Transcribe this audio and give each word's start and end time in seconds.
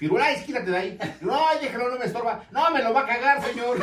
Firulais, 0.00 0.42
quítate 0.44 0.70
de 0.70 0.78
ahí. 0.78 0.98
No, 1.20 1.38
déjalo, 1.60 1.90
no 1.90 1.98
me 1.98 2.06
estorba. 2.06 2.42
No, 2.52 2.70
me 2.70 2.82
lo 2.82 2.94
va 2.94 3.02
a 3.02 3.06
cagar, 3.06 3.44
señor. 3.44 3.76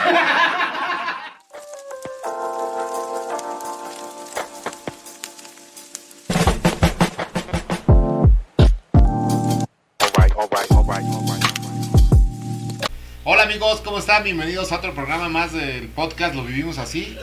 Hola 13.24 13.44
amigos, 13.44 13.82
¿cómo 13.82 14.00
están? 14.00 14.24
Bienvenidos 14.24 14.72
a 14.72 14.78
otro 14.78 14.96
programa 14.96 15.30
más 15.30 15.54
del 15.54 15.88
podcast 15.90 16.34
Lo 16.34 16.44
Vivimos 16.44 16.80
Así. 16.80 17.16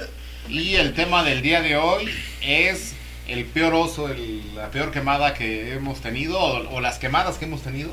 Y 0.49 0.77
el 0.77 0.95
tema 0.95 1.25
del 1.25 1.43
día 1.43 1.63
de 1.63 1.77
hoy 1.77 2.09
es 2.43 2.95
el 3.27 3.45
peor 3.45 3.75
oso, 3.75 4.09
la 4.55 4.71
peor 4.71 4.93
quemada 4.93 5.35
que 5.35 5.75
hemos 5.75 6.01
tenido 6.01 6.39
o 6.41 6.81
las 6.81 7.01
quemadas 7.01 7.39
que 7.39 7.47
hemos 7.47 7.63
tenido. 7.63 7.91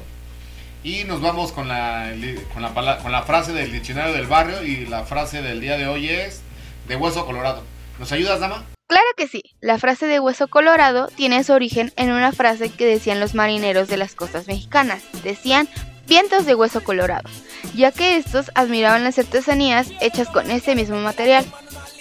Y 0.84 1.04
nos 1.04 1.22
vamos 1.22 1.52
con 1.52 1.68
la, 1.68 2.12
con, 2.54 3.12
la, 3.12 3.24
frase 3.24 3.54
del 3.54 3.72
diccionario 3.72 4.14
del 4.14 4.26
barrio 4.26 4.64
y 4.64 4.88
la 4.88 5.04
frase 5.04 5.42
del 5.42 5.62
día 5.62 5.78
de 5.78 5.88
hoy 5.88 6.10
es 6.10 6.42
de 6.88 6.96
hueso 6.96 7.26
colorado. 7.26 7.64
¿Nos 8.00 8.12
ayudas, 8.12 8.40
dama? 8.40 8.66
Claro 8.88 9.08
que 9.16 9.28
sí. 9.28 9.44
La 9.62 9.78
frase 9.78 10.08
de 10.08 10.20
hueso 10.20 10.48
colorado 10.48 11.08
tiene 11.16 11.44
su 11.44 11.54
origen 11.54 11.94
en 11.98 12.12
una 12.12 12.32
frase 12.32 12.72
que 12.72 12.86
decían 12.86 13.20
los 13.20 13.36
marineros 13.36 13.88
de 13.90 13.98
las 13.98 14.16
costas 14.16 14.48
mexicanas. 14.48 15.04
Decían 15.24 15.70
vientos 16.08 16.46
de 16.46 16.56
hueso 16.56 16.84
colorado, 16.84 17.30
ya 17.76 17.92
que 17.92 18.18
estos 18.18 18.52
admiraban 18.56 19.04
las 19.04 19.20
artesanías 19.20 19.92
hechas 20.02 20.30
con 20.30 20.50
ese 20.50 20.76
mismo 20.76 20.98
material. 20.98 21.46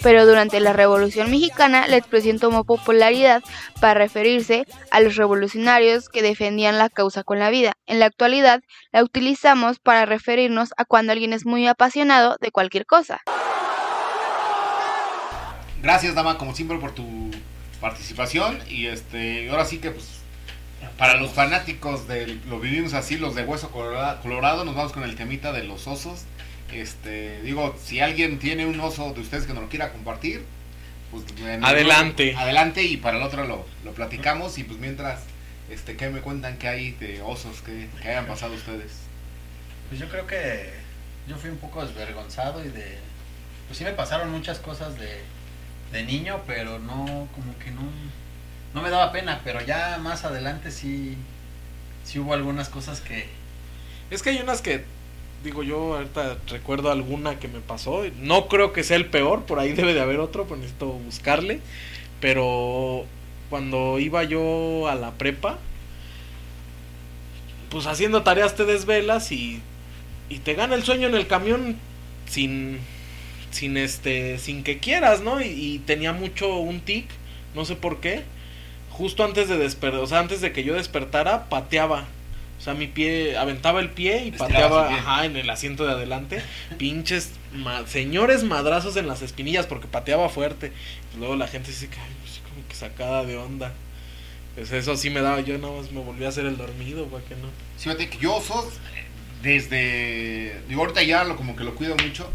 Pero 0.03 0.25
durante 0.25 0.59
la 0.59 0.73
Revolución 0.73 1.29
Mexicana 1.29 1.87
la 1.87 1.97
expresión 1.97 2.39
tomó 2.39 2.63
popularidad 2.63 3.43
para 3.79 3.93
referirse 3.93 4.65
a 4.89 4.99
los 4.99 5.15
revolucionarios 5.15 6.09
que 6.09 6.21
defendían 6.23 6.77
la 6.79 6.89
causa 6.89 7.23
con 7.23 7.37
la 7.37 7.51
vida. 7.51 7.73
En 7.85 7.99
la 7.99 8.07
actualidad 8.07 8.61
la 8.91 9.03
utilizamos 9.03 9.79
para 9.79 10.05
referirnos 10.05 10.69
a 10.77 10.85
cuando 10.85 11.11
alguien 11.11 11.33
es 11.33 11.45
muy 11.45 11.67
apasionado 11.67 12.37
de 12.41 12.51
cualquier 12.51 12.85
cosa. 12.87 13.21
Gracias, 15.83 16.13
dama, 16.15 16.37
como 16.37 16.53
siempre, 16.55 16.77
por 16.77 16.93
tu 16.93 17.31
participación. 17.79 18.59
Y 18.69 18.87
este, 18.87 19.49
ahora 19.49 19.65
sí 19.65 19.79
que, 19.79 19.91
pues, 19.91 20.21
para 20.97 21.15
los 21.15 21.31
fanáticos 21.31 22.07
de 22.07 22.39
lo 22.47 22.59
vivimos 22.59 22.93
así, 22.93 23.17
los 23.17 23.33
de 23.35 23.43
hueso 23.43 23.71
colora- 23.71 24.19
colorado, 24.21 24.63
nos 24.65 24.75
vamos 24.75 24.93
con 24.93 25.03
el 25.03 25.15
temita 25.15 25.51
de 25.51 25.63
los 25.63 25.87
osos. 25.87 26.25
Este, 26.73 27.41
digo, 27.41 27.75
si 27.83 27.99
alguien 27.99 28.39
tiene 28.39 28.65
un 28.65 28.79
oso 28.79 29.13
de 29.13 29.21
ustedes 29.21 29.45
que 29.45 29.53
nos 29.53 29.63
lo 29.63 29.69
quiera 29.69 29.91
compartir, 29.91 30.43
pues 31.11 31.23
Adelante. 31.61 32.35
adelante 32.37 32.83
y 32.83 32.97
para 32.97 33.17
el 33.17 33.23
otro 33.23 33.45
lo, 33.45 33.65
lo 33.83 33.93
platicamos. 33.93 34.57
Y 34.57 34.63
pues 34.63 34.79
mientras, 34.79 35.21
este, 35.69 35.97
¿qué 35.97 36.09
me 36.09 36.21
cuentan 36.21 36.57
que 36.57 36.67
hay 36.67 36.91
de 36.91 37.21
osos 37.21 37.61
que, 37.61 37.89
que 38.01 38.09
hayan 38.09 38.25
pasado 38.27 38.53
ustedes? 38.53 38.93
Pues 39.89 39.99
yo 39.99 40.07
creo 40.07 40.25
que 40.25 40.69
yo 41.27 41.35
fui 41.37 41.49
un 41.49 41.57
poco 41.57 41.85
desvergonzado 41.85 42.63
y 42.63 42.69
de... 42.69 42.97
Pues 43.67 43.77
sí 43.77 43.83
me 43.83 43.91
pasaron 43.91 44.31
muchas 44.31 44.59
cosas 44.59 44.97
de, 44.97 45.21
de 45.91 46.03
niño, 46.03 46.41
pero 46.47 46.79
no, 46.79 47.27
como 47.33 47.57
que 47.59 47.71
no... 47.71 47.81
No 48.73 48.81
me 48.81 48.89
daba 48.89 49.11
pena, 49.11 49.41
pero 49.43 49.59
ya 49.61 49.97
más 50.01 50.23
adelante 50.23 50.71
sí, 50.71 51.17
sí 52.05 52.19
hubo 52.19 52.33
algunas 52.33 52.69
cosas 52.69 53.01
que... 53.01 53.27
Es 54.09 54.23
que 54.23 54.29
hay 54.29 54.37
unas 54.37 54.61
que, 54.61 54.85
digo 55.43 55.63
yo, 55.63 55.95
ahorita 55.95 56.37
recuerdo 56.47 56.91
alguna 56.91 57.39
que 57.39 57.47
me 57.47 57.59
pasó. 57.59 58.03
No 58.19 58.47
creo 58.47 58.73
que 58.73 58.83
sea 58.83 58.97
el 58.97 59.07
peor, 59.07 59.43
por 59.43 59.59
ahí 59.59 59.73
debe 59.73 59.93
de 59.93 60.01
haber 60.01 60.19
otro, 60.19 60.45
pues 60.45 60.59
necesito 60.59 60.87
buscarle. 60.87 61.59
Pero 62.19 63.05
cuando 63.49 63.99
iba 63.99 64.23
yo 64.23 64.87
a 64.87 64.95
la 64.95 65.11
prepa, 65.11 65.57
pues 67.69 67.87
haciendo 67.87 68.23
tareas 68.23 68.55
te 68.55 68.65
desvelas 68.65 69.31
y, 69.31 69.61
y 70.29 70.39
te 70.39 70.53
gana 70.53 70.75
el 70.75 70.83
sueño 70.83 71.07
en 71.07 71.15
el 71.15 71.27
camión 71.27 71.77
sin, 72.27 72.79
sin 73.51 73.77
este, 73.77 74.37
sin 74.39 74.63
que 74.63 74.79
quieras, 74.79 75.21
¿no? 75.21 75.41
Y, 75.41 75.81
tenía 75.85 76.13
mucho 76.13 76.57
un 76.57 76.79
tic, 76.81 77.05
no 77.55 77.65
sé 77.65 77.75
por 77.75 77.99
qué. 77.99 78.23
Justo 78.89 79.23
antes 79.23 79.49
de 79.49 79.57
despertar, 79.57 80.01
o 80.01 80.07
sea, 80.07 80.19
antes 80.19 80.41
de 80.41 80.51
que 80.51 80.63
yo 80.63 80.73
despertara, 80.75 81.49
pateaba. 81.49 82.07
O 82.61 82.63
sea, 82.63 82.75
mi 82.75 82.85
pie, 82.85 83.37
aventaba 83.39 83.79
el 83.79 83.89
pie 83.89 84.23
y 84.25 84.31
pateaba, 84.31 84.93
ajá, 84.93 85.25
en 85.25 85.35
el 85.35 85.49
asiento 85.49 85.83
de 85.83 85.93
adelante. 85.93 86.43
Pinches 86.77 87.31
ma- 87.53 87.87
señores 87.87 88.43
madrazos 88.43 88.95
en 88.97 89.07
las 89.07 89.23
espinillas 89.23 89.65
porque 89.65 89.87
pateaba 89.87 90.29
fuerte. 90.29 90.71
Y 91.15 91.17
luego 91.17 91.35
la 91.35 91.47
gente 91.47 91.71
dice 91.71 91.87
que, 91.89 91.97
ay, 91.97 92.11
pues, 92.21 92.39
como 92.47 92.67
que 92.67 92.75
sacada 92.75 93.23
de 93.25 93.35
onda. 93.35 93.73
Pues 94.53 94.71
eso 94.73 94.95
sí 94.95 95.09
me 95.09 95.21
daba, 95.21 95.41
yo 95.41 95.57
nada 95.57 95.73
más 95.75 95.91
me 95.91 96.01
volví 96.01 96.23
a 96.23 96.29
hacer 96.29 96.45
el 96.45 96.55
dormido, 96.57 97.05
¿para 97.07 97.23
qué 97.23 97.35
no? 97.35 97.47
Sí, 97.77 97.85
fíjate 97.85 98.09
que 98.09 98.17
yo 98.19 98.35
osos, 98.35 98.65
desde. 99.41 100.61
Digo, 100.67 100.81
ahorita 100.81 101.03
ya 101.03 101.23
lo, 101.23 101.35
como 101.35 101.55
que 101.55 101.63
lo 101.63 101.75
cuido 101.75 101.95
mucho, 101.97 102.29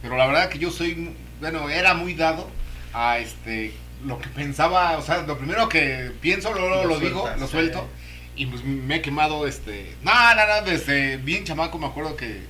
pero 0.00 0.16
la 0.16 0.26
verdad 0.26 0.48
que 0.48 0.58
yo 0.58 0.70
soy. 0.70 1.10
Bueno, 1.40 1.68
era 1.68 1.94
muy 1.94 2.14
dado 2.14 2.48
a 2.92 3.18
este. 3.18 3.72
Lo 4.06 4.18
que 4.18 4.28
pensaba, 4.28 4.98
o 4.98 5.02
sea, 5.02 5.22
lo 5.22 5.38
primero 5.38 5.68
que 5.68 6.10
pienso, 6.20 6.52
luego 6.52 6.68
lo, 6.68 6.82
Lo 6.84 6.88
lo 6.94 7.00
digo, 7.00 7.28
lo 7.38 7.46
sí. 7.46 7.52
suelto. 7.52 7.88
Y 8.34 8.46
pues 8.46 8.64
me 8.64 8.96
he 8.96 9.02
quemado, 9.02 9.46
este. 9.46 9.94
No, 10.02 10.12
no, 10.34 10.46
no, 10.46 10.62
desde 10.70 11.18
bien 11.18 11.44
chamaco 11.44 11.78
me 11.78 11.86
acuerdo 11.86 12.16
que 12.16 12.40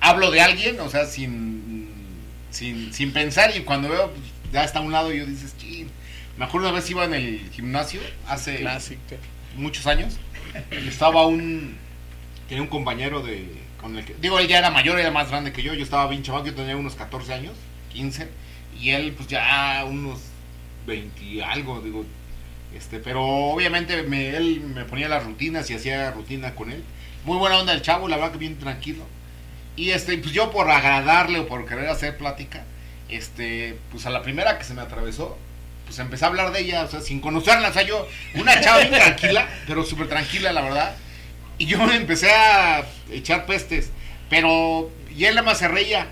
hablo 0.00 0.30
de 0.30 0.40
alguien, 0.40 0.78
o 0.80 0.88
sea, 0.88 1.06
sin. 1.06 1.88
Sin, 2.50 2.92
sin 2.92 3.12
pensar, 3.12 3.56
y 3.56 3.60
cuando 3.60 3.88
veo, 3.88 4.10
pues, 4.10 4.22
ya 4.52 4.64
está 4.64 4.80
a 4.80 4.82
un 4.82 4.90
lado, 4.90 5.12
y 5.12 5.18
yo 5.18 5.26
dices, 5.26 5.56
ching. 5.56 5.88
Me 6.36 6.44
acuerdo 6.44 6.68
una 6.68 6.76
vez 6.76 6.90
iba 6.90 7.04
en 7.04 7.14
el 7.14 7.50
gimnasio, 7.52 8.00
hace 8.26 8.56
Clásica. 8.56 9.16
muchos 9.56 9.86
años. 9.86 10.16
Y 10.72 10.88
estaba 10.88 11.26
un. 11.26 11.76
Tenía 12.48 12.62
un 12.62 12.68
compañero 12.68 13.22
de. 13.22 13.46
Con 13.80 13.96
el 13.96 14.04
que, 14.04 14.14
digo, 14.20 14.38
él 14.38 14.48
ya 14.48 14.58
era 14.58 14.70
mayor, 14.70 14.98
era 14.98 15.10
más 15.10 15.30
grande 15.30 15.52
que 15.52 15.62
yo. 15.62 15.74
Yo 15.74 15.82
estaba 15.84 16.06
bien 16.08 16.22
chaval, 16.22 16.44
yo 16.44 16.54
tenía 16.54 16.76
unos 16.76 16.94
14 16.94 17.34
años, 17.34 17.54
15. 17.92 18.28
Y 18.80 18.90
él, 18.90 19.12
pues 19.12 19.28
ya 19.28 19.84
unos 19.86 20.20
20 20.86 21.22
y 21.22 21.40
algo, 21.40 21.80
digo. 21.80 22.04
Este, 22.76 22.98
pero 22.98 23.24
obviamente 23.24 24.02
me, 24.04 24.36
él 24.36 24.60
me 24.60 24.84
ponía 24.84 25.08
las 25.08 25.24
rutinas 25.24 25.68
y 25.70 25.74
hacía 25.74 26.10
rutina 26.12 26.54
con 26.54 26.70
él. 26.70 26.82
Muy 27.24 27.36
buena 27.36 27.58
onda 27.58 27.72
el 27.72 27.82
chavo, 27.82 28.08
la 28.08 28.16
verdad 28.16 28.32
que 28.32 28.38
bien 28.38 28.58
tranquilo. 28.58 29.04
Y 29.76 29.90
este, 29.90 30.16
pues 30.18 30.32
yo 30.32 30.50
por 30.50 30.70
agradarle 30.70 31.40
o 31.40 31.48
por 31.48 31.66
querer 31.66 31.88
hacer 31.88 32.16
plática, 32.16 32.64
este, 33.08 33.78
pues 33.90 34.06
a 34.06 34.10
la 34.10 34.22
primera 34.22 34.58
que 34.58 34.64
se 34.64 34.74
me 34.74 34.82
atravesó, 34.82 35.38
pues 35.86 35.98
empecé 35.98 36.24
a 36.24 36.28
hablar 36.28 36.52
de 36.52 36.60
ella, 36.60 36.84
o 36.84 36.88
sea, 36.88 37.00
sin 37.00 37.20
conocerla, 37.20 37.68
o 37.68 37.72
sea, 37.72 37.82
yo, 37.82 38.06
una 38.34 38.60
chava 38.60 38.78
bien 38.78 38.92
tranquila, 38.92 39.48
pero 39.66 39.84
súper 39.84 40.08
tranquila, 40.08 40.52
la 40.52 40.62
verdad. 40.62 40.94
Y 41.58 41.66
yo 41.66 41.78
me 41.84 41.96
empecé 41.96 42.30
a 42.30 42.84
echar 43.10 43.46
pestes, 43.46 43.90
pero, 44.28 44.90
y 45.16 45.24
él 45.24 45.34
nada 45.34 45.46
más 45.46 45.58
se 45.58 45.68
reía, 45.68 46.08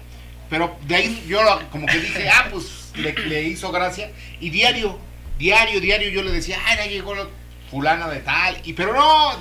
pero 0.50 0.76
de 0.86 0.96
ahí 0.96 1.24
yo 1.28 1.40
como 1.70 1.86
que 1.86 1.98
dije, 1.98 2.28
ah, 2.28 2.48
pues 2.50 2.92
le, 2.96 3.12
le 3.12 3.44
hizo 3.44 3.70
gracia, 3.70 4.10
y 4.40 4.50
diario, 4.50 4.98
diario, 5.38 5.80
diario 5.80 6.08
yo 6.10 6.22
le 6.22 6.30
decía, 6.32 6.58
ah, 6.66 6.76
ya 6.76 6.86
llegó 6.86 7.14
la 7.14 7.26
fulana 7.70 8.08
de 8.08 8.20
tal, 8.20 8.60
y 8.64 8.72
pero 8.72 8.92
no, 8.94 9.32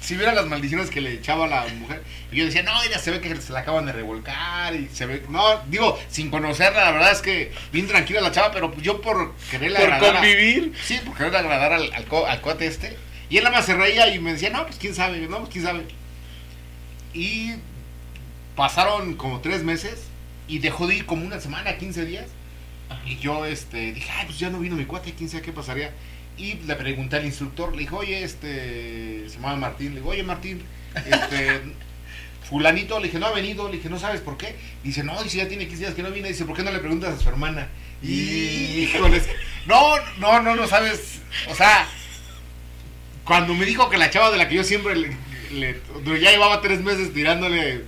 si 0.00 0.16
vieran 0.16 0.34
las 0.34 0.46
maldiciones 0.46 0.90
que 0.90 1.00
le 1.00 1.12
echaba 1.14 1.46
a 1.46 1.48
la 1.48 1.66
mujer, 1.74 2.02
y 2.30 2.36
yo 2.36 2.44
decía, 2.44 2.62
no, 2.62 2.82
ella 2.82 2.98
se 2.98 3.10
ve 3.10 3.20
que 3.20 3.34
se 3.40 3.52
la 3.52 3.60
acaban 3.60 3.86
de 3.86 3.92
revolcar, 3.92 4.74
y 4.74 4.88
se 4.92 5.06
ve, 5.06 5.22
no, 5.28 5.60
digo, 5.68 5.98
sin 6.10 6.30
conocerla, 6.30 6.84
la 6.84 6.90
verdad 6.92 7.12
es 7.12 7.22
que 7.22 7.52
bien 7.72 7.86
tranquila 7.86 8.20
la 8.20 8.32
chava, 8.32 8.52
pero 8.52 8.74
yo 8.80 9.00
por 9.00 9.34
quererle 9.50 9.78
Por 9.80 9.92
agradar 9.92 10.16
a- 10.16 10.18
convivir. 10.20 10.72
Sí, 10.82 11.00
por 11.04 11.16
querer 11.16 11.34
agradar 11.36 11.72
al, 11.72 11.92
al, 11.94 12.04
co- 12.04 12.26
al 12.26 12.40
cuate 12.40 12.66
este. 12.66 12.96
Y 13.30 13.38
él 13.38 13.44
nada 13.44 13.56
más 13.56 13.66
se 13.66 13.74
reía 13.74 14.08
y 14.14 14.18
me 14.20 14.32
decía, 14.34 14.50
no, 14.50 14.64
pues 14.66 14.76
quién 14.76 14.94
sabe, 14.94 15.18
no, 15.20 15.38
pues 15.38 15.50
quién 15.50 15.64
sabe. 15.64 15.84
Y 17.14 17.54
pasaron 18.54 19.16
como 19.16 19.40
tres 19.40 19.62
meses 19.62 20.04
y 20.48 20.58
dejó 20.60 20.86
de 20.86 20.96
ir 20.96 21.06
como 21.06 21.24
una 21.26 21.40
semana, 21.40 21.76
15 21.76 22.04
días. 22.04 22.26
Y 23.06 23.16
yo 23.18 23.46
este, 23.46 23.92
dije, 23.92 24.10
ay, 24.10 24.26
pues 24.26 24.38
ya 24.38 24.50
no 24.50 24.58
vino 24.58 24.76
mi 24.76 24.84
cuate, 24.84 25.14
quién 25.14 25.28
sabe 25.28 25.42
qué 25.42 25.52
pasaría. 25.52 25.92
Y 26.38 26.54
le 26.54 26.74
pregunté 26.76 27.16
al 27.16 27.24
instructor, 27.24 27.72
le 27.72 27.80
dije, 27.82 27.94
oye, 27.94 28.22
este, 28.22 29.24
se 29.28 29.36
llama 29.36 29.56
Martín, 29.56 29.90
le 29.94 30.00
digo, 30.00 30.10
oye 30.10 30.22
Martín, 30.22 30.62
este, 30.94 31.62
fulanito, 32.48 32.98
le 33.00 33.06
dije, 33.06 33.18
no 33.18 33.26
ha 33.26 33.32
venido, 33.32 33.68
le 33.68 33.76
dije, 33.78 33.88
no 33.88 33.98
sabes 33.98 34.20
por 34.20 34.36
qué. 34.36 34.54
Dice, 34.84 35.02
no, 35.02 35.22
dice, 35.22 35.38
ya 35.38 35.48
tiene 35.48 35.66
15 35.66 35.82
días 35.84 35.94
que 35.94 36.02
no 36.02 36.10
viene, 36.10 36.28
dice, 36.28 36.44
¿por 36.44 36.56
qué 36.56 36.62
no 36.62 36.70
le 36.70 36.78
preguntas 36.78 37.14
a 37.14 37.20
su 37.22 37.28
hermana? 37.28 37.68
Y, 38.02 38.82
híjoles, 38.84 39.26
no, 39.66 39.96
no, 40.18 40.42
no, 40.42 40.54
no 40.54 40.66
sabes, 40.68 41.20
o 41.48 41.54
sea, 41.54 41.86
cuando 43.24 43.54
me 43.54 43.64
dijo 43.64 43.88
que 43.90 43.96
la 43.98 44.10
chava 44.10 44.30
de 44.30 44.36
la 44.36 44.48
que 44.48 44.54
yo 44.56 44.64
siempre 44.64 44.94
le, 44.94 45.16
le- 45.52 45.80
ya 46.20 46.30
llevaba 46.30 46.60
tres 46.60 46.80
meses 46.82 47.12
tirándole 47.12 47.84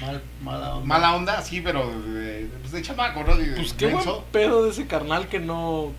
Mal, 0.00 0.22
mala 0.42 0.74
onda. 0.76 0.86
mala 0.86 1.14
onda, 1.14 1.42
sí, 1.42 1.60
pero 1.60 1.90
de, 2.02 2.48
pues 2.72 2.82
de 2.82 2.88
chamaco, 2.88 3.22
¿no? 3.24 3.36
De- 3.36 3.52
Pues 3.54 3.72
qué 3.74 3.86
buen 3.86 4.04
pedo 4.32 4.64
de 4.64 4.70
ese 4.70 4.86
carnal 4.86 5.28
que 5.28 5.38
no. 5.38 5.92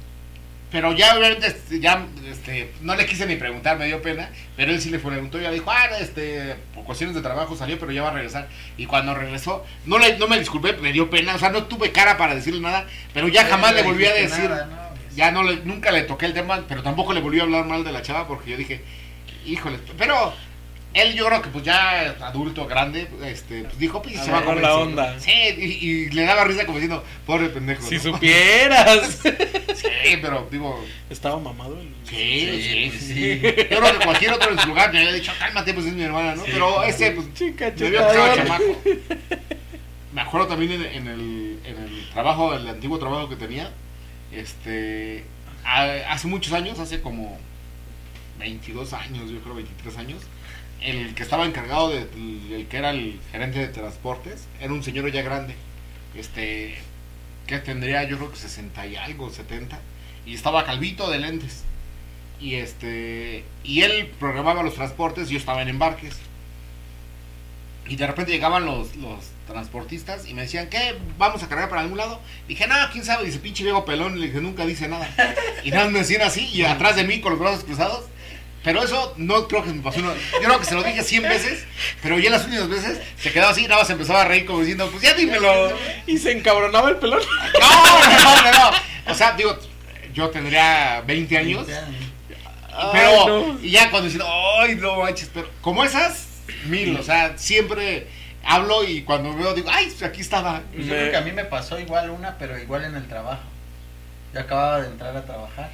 Pero 0.72 0.92
ya 0.92 1.16
obviamente 1.16 1.46
este, 1.46 1.80
ya 1.80 2.04
este, 2.28 2.72
no 2.82 2.96
le 2.96 3.06
quise 3.06 3.28
ni 3.28 3.36
preguntar, 3.36 3.78
me 3.78 3.86
dio 3.86 4.02
pena, 4.02 4.32
pero 4.56 4.72
él 4.72 4.82
sí 4.82 4.90
le 4.90 4.98
preguntó, 4.98 5.40
ya 5.40 5.52
dijo, 5.52 5.70
ah, 5.70 5.86
este, 6.00 6.56
por 6.74 6.84
cuestiones 6.84 7.16
de 7.16 7.22
trabajo 7.22 7.56
salió, 7.56 7.78
pero 7.78 7.92
ya 7.92 8.02
va 8.02 8.10
a 8.10 8.14
regresar. 8.14 8.50
Y 8.76 8.88
cuando 8.88 9.14
regresó, 9.14 9.64
no 9.86 10.00
le, 10.00 10.18
no 10.18 10.28
me 10.28 10.40
disculpé, 10.40 10.74
me 10.74 10.92
dio 10.92 11.12
pena, 11.12 11.36
o 11.36 11.38
sea, 11.38 11.50
no 11.52 11.66
tuve 11.66 11.92
cara 11.92 12.18
para 12.18 12.34
decirle 12.34 12.60
nada, 12.60 12.88
pero 13.14 13.28
ya 13.28 13.44
Sí, 13.44 13.52
jamás 13.52 13.70
no 13.72 13.78
le 13.78 13.84
volví 13.84 14.06
a 14.08 14.14
decir, 14.16 14.50
nada, 14.50 14.66
¿no? 14.66 15.16
Ya 15.16 15.30
no 15.30 15.44
le, 15.44 15.58
nunca 15.58 15.92
le 15.92 16.02
toqué 16.02 16.26
el 16.26 16.34
tema, 16.34 16.64
pero 16.68 16.82
tampoco 16.82 17.14
le 17.14 17.22
volví 17.22 17.40
a 17.40 17.44
hablar 17.44 17.66
mal 17.66 17.84
de 17.84 17.92
la 17.92 18.02
chava 18.02 18.28
porque 18.28 18.50
yo 18.50 18.58
dije, 18.58 18.82
híjole, 19.46 19.78
pero 19.96 20.34
él 20.94 21.14
yo 21.16 21.26
creo 21.26 21.42
que 21.42 21.50
pues 21.50 21.64
ya 21.66 22.16
adulto, 22.22 22.68
grande, 22.68 23.08
este, 23.26 23.64
pues 23.64 23.80
dijo, 23.80 24.02
pues 24.02 24.18
A 24.20 24.24
se 24.26 24.32
va 24.32 24.44
comer 24.44 24.62
la 24.64 24.76
onda. 24.78 25.20
Sí, 25.20 25.32
y, 25.32 25.64
y 25.88 26.10
le 26.12 26.24
daba 26.24 26.44
risa 26.44 26.66
como 26.66 26.78
diciendo, 26.78 27.04
pobre 27.26 27.50
pendejo. 27.50 27.82
Si 27.88 27.96
¿no? 27.96 28.02
supieras. 28.02 29.20
Sí, 29.74 30.18
pero 30.22 30.48
digo, 30.52 30.84
Estaba 31.10 31.40
mamado 31.40 31.80
el. 31.80 31.88
sí, 32.06 32.62
sí, 32.62 32.90
pues 32.90 33.02
sí. 33.04 33.14
sí. 33.14 33.42
Yo 33.72 33.80
creo 33.80 34.00
que 34.00 34.06
cualquier 34.06 34.32
otro 34.34 34.52
en 34.52 34.60
su 34.60 34.68
lugar 34.68 34.92
me 34.94 35.00
había 35.00 35.14
dicho, 35.14 35.32
cálmate, 35.40 35.74
pues 35.74 35.86
es 35.88 35.94
mi 35.94 36.04
hermana, 36.04 36.36
¿no? 36.36 36.44
Sí, 36.46 36.52
pero 36.54 36.84
ese, 36.84 37.12
pues, 37.12 37.34
Chica, 37.34 37.66
me 37.78 37.88
estaba 37.88 38.14
chocador. 38.34 38.36
chamaco. 38.38 38.82
Me 40.14 40.22
acuerdo 40.22 40.48
también 40.48 40.74
en, 40.74 40.82
en 40.84 41.08
el, 41.08 41.60
en 41.66 41.78
el 41.84 42.10
trabajo, 42.14 42.54
el 42.54 42.68
antiguo 42.68 43.00
trabajo 43.00 43.30
que 43.30 43.36
tenía, 43.36 43.72
este, 44.32 45.24
a- 45.66 46.12
hace 46.14 46.28
muchos 46.28 46.54
años, 46.54 46.78
hace 46.80 47.02
como 47.02 47.38
22 48.40 48.94
años, 48.94 49.30
yo 49.32 49.40
creo 49.40 49.56
23 49.56 49.98
años, 49.98 50.22
el 50.84 51.16
que 51.16 51.24
estaba 51.24 51.46
encargado 51.46 51.90
de, 51.90 52.02
el 52.56 52.68
que 52.68 52.78
era 52.78 52.92
el 52.92 53.20
gerente 53.32 53.60
de 53.60 53.68
transportes, 53.68 54.48
era 54.60 54.74
un 54.74 54.84
señor 54.84 55.10
ya 55.12 55.22
grande, 55.22 55.56
este, 56.16 56.76
que 57.48 57.60
tendría 57.60 58.04
yo 58.04 58.18
creo 58.18 58.32
que 58.32 58.38
60 58.38 58.86
y 58.88 58.96
algo, 58.96 59.30
70, 59.30 59.80
y 60.26 60.34
estaba 60.36 60.66
calvito 60.66 61.10
de 61.10 61.20
lentes. 61.20 61.64
Y 62.40 62.56
este, 62.56 63.46
y 63.64 63.82
él 63.82 64.12
programaba 64.20 64.64
los 64.64 64.76
transportes, 64.76 65.30
yo 65.30 65.38
estaba 65.38 65.62
en 65.62 65.70
embarques. 65.70 66.18
Y 67.88 67.96
de 67.96 68.08
repente 68.08 68.32
llegaban 68.32 68.66
los, 68.66 68.96
los 68.98 69.20
transportistas 69.48 70.28
y 70.28 70.34
me 70.34 70.44
decían, 70.44 70.70
¿qué? 70.70 70.96
¿Vamos 71.18 71.44
a 71.44 71.50
cargar 71.50 71.70
para 71.70 71.82
algún 71.82 71.98
lado? 71.98 72.20
Dije, 72.48 72.68
no, 72.68 72.76
quién 72.92 73.06
sabe, 73.06 73.26
dice 73.26 73.40
pinche 73.40 73.64
viejo 73.64 73.86
pelón. 73.86 74.20
Le 74.20 74.28
dije, 74.28 74.42
nunca 74.42 74.66
dice 74.66 74.88
nada. 74.88 75.10
Y 75.64 75.72
nada 75.72 75.90
me 75.90 76.00
decían 76.00 76.22
así, 76.22 76.46
y 76.48 76.64
atrás 76.64 76.96
de 76.96 77.04
mí 77.06 77.22
con 77.22 77.32
los 77.32 77.40
brazos 77.40 77.64
cruzados. 77.64 78.06
Pero 78.64 78.82
eso 78.84 79.14
no 79.18 79.48
creo 79.48 79.64
que 79.64 79.72
me 79.74 79.82
pasó. 79.82 80.00
una- 80.00 80.14
yo 80.14 80.40
creo 80.44 80.60
que 80.60 80.66
se 80.66 80.76
lo 80.76 80.84
dije 80.84 81.04
100 81.04 81.24
veces, 81.24 81.66
pero 82.02 82.18
ya 82.18 82.30
las 82.30 82.46
últimas 82.46 82.70
veces 82.70 83.00
se 83.20 83.32
quedaba 83.32 83.52
así 83.52 83.64
nada 83.68 83.82
más 83.82 83.90
empezaba 83.90 84.22
a 84.22 84.26
reír 84.26 84.46
como 84.46 84.60
diciendo, 84.60 84.88
pues 84.90 85.04
ya 85.04 85.14
dímelo. 85.14 85.74
Y 86.08 86.18
se 86.18 86.32
encabronaba 86.32 86.90
el 86.90 86.96
pelón. 86.98 87.20
No, 87.60 87.70
no, 88.24 88.42
no, 88.44 88.52
no. 88.52 89.12
O 89.12 89.16
sea, 89.16 89.34
digo, 89.34 89.58
yo 90.14 90.30
tendría 90.30 91.02
20 91.06 91.38
años. 91.38 91.68
Pero, 92.92 93.10
Ay, 93.10 93.28
no. 93.28 93.60
y 93.62 93.70
ya 93.72 93.92
cuando 93.92 94.08
dicen, 94.10 94.26
ay, 94.60 94.76
no 94.76 94.98
manches, 94.98 95.30
pero 95.34 95.48
como 95.62 95.84
esas, 95.84 96.26
mil, 96.66 96.98
o 96.98 97.04
sea, 97.04 97.38
siempre 97.38 98.08
hablo 98.44 98.84
y 98.84 99.04
cuando 99.04 99.34
veo 99.36 99.54
digo, 99.54 99.70
ay, 99.72 99.94
aquí 100.04 100.22
estaba. 100.22 100.62
Pues 100.74 100.88
yo 100.88 100.94
creo 100.94 101.12
que 101.12 101.18
a 101.18 101.22
mí 101.22 101.32
me 101.34 101.46
pasó 101.46 101.78
igual 101.80 102.10
una, 102.10 102.38
pero 102.38 102.58
igual 102.58 102.84
en 102.86 102.96
el 102.96 103.08
trabajo. 103.08 103.44
Yo 104.34 104.40
acababa 104.40 104.82
de 104.82 104.88
entrar 104.88 105.16
a 105.16 105.24
trabajar. 105.24 105.70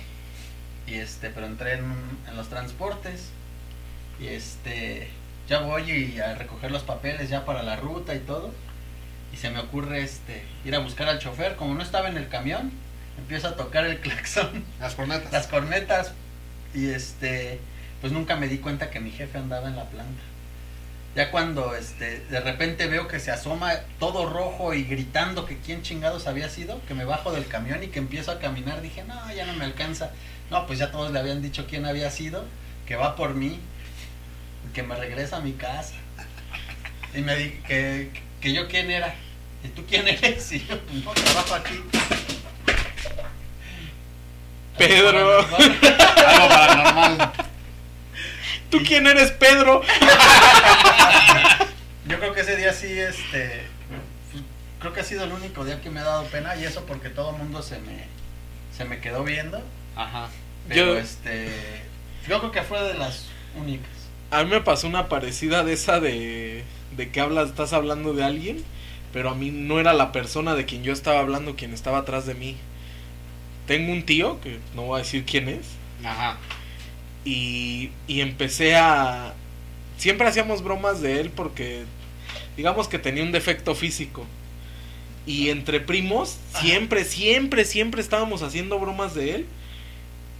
Y 0.89 0.95
este, 0.95 1.29
pero 1.29 1.45
entré 1.45 1.73
en, 1.73 1.93
en 2.27 2.35
los 2.35 2.49
transportes. 2.49 3.29
Y 4.19 4.27
este, 4.27 5.07
ya 5.47 5.59
voy 5.59 5.89
y 5.91 6.19
a 6.19 6.35
recoger 6.35 6.71
los 6.71 6.83
papeles 6.83 7.29
ya 7.29 7.45
para 7.45 7.63
la 7.63 7.75
ruta 7.75 8.15
y 8.15 8.19
todo. 8.19 8.53
Y 9.33 9.37
se 9.37 9.51
me 9.51 9.59
ocurre 9.59 10.01
este, 10.03 10.43
ir 10.65 10.75
a 10.75 10.79
buscar 10.79 11.07
al 11.07 11.19
chofer. 11.19 11.55
Como 11.55 11.75
no 11.75 11.83
estaba 11.83 12.09
en 12.09 12.17
el 12.17 12.27
camión, 12.29 12.71
empiezo 13.17 13.49
a 13.49 13.55
tocar 13.55 13.85
el 13.85 13.99
claxon, 14.01 14.63
Las 14.79 14.95
cornetas. 14.95 15.31
las 15.31 15.47
cornetas. 15.47 16.13
Y 16.73 16.89
este, 16.89 17.59
pues 18.01 18.11
nunca 18.13 18.35
me 18.35 18.47
di 18.47 18.57
cuenta 18.57 18.89
que 18.89 18.99
mi 18.99 19.11
jefe 19.11 19.37
andaba 19.37 19.67
en 19.69 19.75
la 19.75 19.85
planta. 19.85 20.21
Ya 21.15 21.31
cuando 21.31 21.75
este 21.75 22.19
de 22.29 22.39
repente 22.39 22.87
veo 22.87 23.07
que 23.07 23.19
se 23.19 23.31
asoma 23.31 23.73
todo 23.99 24.29
rojo 24.29 24.73
y 24.73 24.83
gritando 24.83 25.45
que 25.45 25.57
quién 25.57 25.81
chingados 25.81 26.27
había 26.27 26.49
sido, 26.49 26.81
que 26.87 26.93
me 26.93 27.03
bajo 27.03 27.31
del 27.31 27.47
camión 27.47 27.83
y 27.83 27.87
que 27.87 27.99
empiezo 27.99 28.31
a 28.31 28.39
caminar, 28.39 28.81
dije, 28.81 29.03
no, 29.03 29.33
ya 29.33 29.45
no 29.45 29.53
me 29.53 29.65
alcanza. 29.65 30.11
No, 30.51 30.65
pues 30.67 30.79
ya 30.79 30.91
todos 30.91 31.11
le 31.11 31.19
habían 31.19 31.41
dicho 31.41 31.65
quién 31.67 31.85
había 31.85 32.11
sido, 32.11 32.45
que 32.85 32.95
va 32.95 33.15
por 33.15 33.33
mí, 33.33 33.59
que 34.73 34.83
me 34.83 34.95
regresa 34.95 35.37
a 35.37 35.41
mi 35.41 35.53
casa. 35.53 35.95
Y 37.13 37.21
me 37.21 37.35
di 37.35 37.49
que, 37.67 38.11
que 38.39 38.53
yo 38.53 38.67
quién 38.67 38.91
era. 38.91 39.13
¿Y 39.63 39.69
tú 39.69 39.83
quién 39.87 40.07
eres? 40.07 40.51
Y 40.51 40.65
yo, 40.65 40.79
pues 40.79 41.03
no, 41.03 41.11
trabajo 41.11 41.55
aquí. 41.55 41.81
Pedro. 44.77 45.39
Algo 45.41 46.47
paranormal. 46.47 47.33
¿Tú 48.69 48.79
quién 48.85 49.07
eres, 49.07 49.31
Pedro? 49.31 49.81
Yo 52.07 52.19
creo 52.19 52.33
que 52.33 52.41
ese 52.41 52.55
día 52.55 52.73
sí, 52.73 52.87
este, 52.87 53.63
creo 54.79 54.93
que 54.93 55.01
ha 55.01 55.03
sido 55.03 55.23
el 55.23 55.31
único 55.31 55.63
día 55.65 55.81
que 55.81 55.89
me 55.89 55.99
ha 55.99 56.03
dado 56.03 56.23
pena 56.25 56.55
y 56.55 56.63
eso 56.65 56.85
porque 56.85 57.09
todo 57.09 57.31
el 57.31 57.37
mundo 57.37 57.61
se 57.61 57.79
me, 57.79 58.05
se 58.75 58.85
me 58.85 58.99
quedó 58.99 59.23
viendo. 59.23 59.61
Ajá. 59.95 60.27
Pero 60.67 60.85
Yo- 60.93 60.97
este, 60.97 61.47
yo 62.27 62.39
creo 62.39 62.51
que 62.51 62.61
fue 62.63 62.81
de 62.83 62.93
las 62.95 63.25
únicas. 63.55 63.89
A 64.31 64.43
mí 64.43 64.49
me 64.51 64.61
pasó 64.61 64.87
una 64.87 65.07
parecida 65.09 65.63
de 65.63 65.73
esa 65.73 65.99
de, 65.99 66.63
de 66.95 67.09
que 67.11 67.19
hablas, 67.21 67.49
estás 67.49 67.73
hablando 67.73 68.13
de 68.13 68.23
alguien, 68.23 68.63
pero 69.11 69.31
a 69.31 69.35
mí 69.35 69.49
no 69.51 69.79
era 69.79 69.93
la 69.93 70.11
persona 70.11 70.53
de 70.55 70.65
quien 70.65 70.83
yo 70.83 70.93
estaba 70.93 71.19
hablando 71.19 71.55
quien 71.55 71.73
estaba 71.73 71.99
atrás 71.99 72.25
de 72.27 72.35
mí. 72.35 72.55
Tengo 73.67 73.91
un 73.91 74.03
tío, 74.05 74.39
que 74.41 74.59
no 74.75 74.83
voy 74.83 74.99
a 74.99 75.03
decir 75.03 75.25
quién 75.25 75.47
es, 75.49 75.65
Ajá. 76.03 76.37
Y, 77.25 77.91
y 78.07 78.21
empecé 78.21 78.75
a... 78.75 79.33
Siempre 79.97 80.27
hacíamos 80.27 80.63
bromas 80.63 81.01
de 81.01 81.19
él 81.19 81.29
porque 81.29 81.83
digamos 82.57 82.87
que 82.87 82.99
tenía 82.99 83.23
un 83.23 83.31
defecto 83.31 83.75
físico. 83.75 84.25
Y 85.25 85.49
entre 85.49 85.79
primos, 85.79 86.37
siempre, 86.59 87.03
siempre, 87.05 87.65
siempre 87.65 88.01
estábamos 88.01 88.41
haciendo 88.41 88.79
bromas 88.79 89.13
de 89.13 89.35
él. 89.35 89.45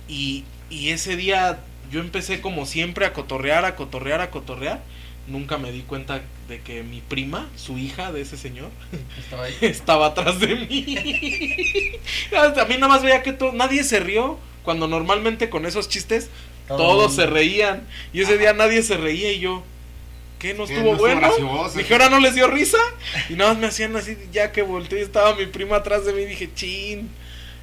Y, 0.07 0.45
y 0.69 0.89
ese 0.89 1.15
día 1.15 1.59
yo 1.91 1.99
empecé 1.99 2.41
como 2.41 2.65
siempre 2.65 3.05
a 3.05 3.13
cotorrear, 3.13 3.65
a 3.65 3.75
cotorrear, 3.75 4.21
a 4.21 4.31
cotorrear. 4.31 4.81
Nunca 5.27 5.57
me 5.59 5.71
di 5.71 5.81
cuenta 5.81 6.21
de 6.47 6.61
que 6.61 6.81
mi 6.81 7.01
prima, 7.01 7.47
su 7.55 7.77
hija 7.77 8.11
de 8.11 8.21
ese 8.21 8.35
señor, 8.37 8.71
Estaba 9.17 9.43
ahí. 9.43 9.55
estaba 9.61 10.07
atrás 10.07 10.39
de 10.39 10.55
mí. 10.55 11.99
a 12.35 12.65
mí 12.65 12.75
nada 12.75 12.87
más 12.87 13.03
veía 13.03 13.21
que 13.21 13.33
to- 13.33 13.51
nadie 13.51 13.83
se 13.83 13.99
rió. 13.99 14.39
Cuando 14.63 14.87
normalmente 14.87 15.49
con 15.49 15.65
esos 15.65 15.87
chistes 15.87 16.25
Todo 16.25 16.58
todos 16.69 17.16
se 17.16 17.25
reían. 17.25 17.88
Y 18.13 18.21
ese 18.21 18.38
día 18.38 18.54
nadie 18.54 18.81
se 18.83 18.98
reía 18.98 19.31
y 19.31 19.39
yo, 19.39 19.63
¿qué? 20.39 20.54
¿No 20.54 20.63
estuvo 20.63 20.80
no 20.80 20.92
estuvo 20.92 20.98
bueno? 20.98 21.19
gracioso. 21.19 21.77
Dije, 21.77 21.94
ahora 21.94 22.10
no 22.10 22.19
les 22.19 22.36
dio 22.36 22.48
risa. 22.48 22.77
Y 23.30 23.33
nada 23.33 23.51
más 23.51 23.60
me 23.60 23.68
hacían 23.68 23.95
así, 23.95 24.18
ya 24.31 24.51
que 24.51 24.62
volteé 24.62 25.00
y 25.00 25.04
estaba 25.04 25.36
mi 25.36 25.45
prima 25.45 25.77
atrás 25.77 26.06
de 26.06 26.13
mí. 26.13 26.25
Dije, 26.25 26.50
chin, 26.54 27.10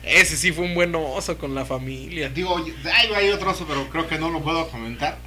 ese 0.02 0.36
sí 0.36 0.52
fue 0.52 0.64
un 0.64 0.74
buen 0.74 0.94
oso 0.94 1.38
con 1.38 1.54
la 1.54 1.64
familia. 1.64 2.28
Digo, 2.28 2.56
hay, 2.92 3.12
hay 3.14 3.30
otro 3.30 3.50
oso, 3.50 3.64
pero 3.66 3.88
creo 3.88 4.06
que 4.06 4.18
no 4.18 4.30
lo 4.30 4.42
puedo 4.42 4.68
comentar. 4.68 5.18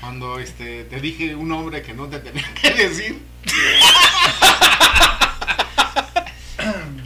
Cuando 0.00 0.38
este, 0.38 0.84
te 0.84 1.00
dije 1.00 1.34
un 1.34 1.48
nombre 1.48 1.82
que 1.82 1.92
no 1.92 2.06
te 2.08 2.20
tenía 2.20 2.46
que 2.54 2.70
decir. 2.70 3.18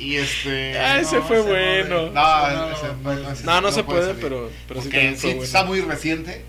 y 0.02 0.16
este. 0.16 0.78
Ah, 0.78 0.99
ese 0.99 1.16
no, 1.16 1.23
fue 1.23 1.40
ese 1.40 1.49
bueno. 1.49 2.11
No, 2.11 2.50
no, 2.50 2.71
ese- 2.71 2.87
no, 3.02 3.14
no, 3.14 3.30
ese 3.30 3.44
No, 3.44 3.52
no, 3.54 3.61
no 3.62 3.73
se 3.73 3.85
puede 3.85 4.14
pero, 4.14 4.50
pero 4.68 4.80
sí 4.80 4.88
Porque 4.88 4.99
también 4.99 5.14
sí, 5.16 5.21
fue 5.21 5.30
bueno. 5.30 5.44
está 5.44 5.64
muy 5.64 5.80
reciente. 5.80 6.44